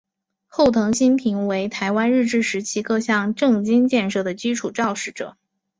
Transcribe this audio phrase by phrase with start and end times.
[0.47, 5.37] 后藤新平为台湾日治时期各项政经建设的基础肇始者。